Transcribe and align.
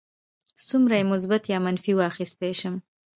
څومره 0.67 0.95
یې 0.99 1.09
مثبت 1.11 1.41
یا 1.53 1.57
منفي 1.65 1.93
واخیستی 1.97 2.51
شم. 2.59 2.75